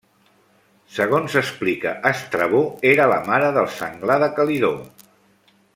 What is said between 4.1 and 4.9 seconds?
de Calidó.